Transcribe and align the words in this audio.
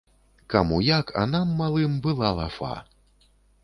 Каму 0.53 0.79
як, 0.87 1.13
а 1.23 1.27
нам, 1.35 1.53
малым, 1.61 2.01
была 2.09 2.35
лафа. 2.43 2.77